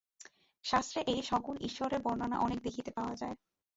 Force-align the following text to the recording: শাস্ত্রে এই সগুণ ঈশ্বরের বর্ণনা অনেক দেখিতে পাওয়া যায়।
শাস্ত্রে 0.65 0.99
এই 1.07 1.21
সগুণ 1.21 1.55
ঈশ্বরের 1.61 1.99
বর্ণনা 2.01 2.37
অনেক 2.39 2.59
দেখিতে 2.63 2.91
পাওয়া 2.91 3.15
যায়। 3.15 3.35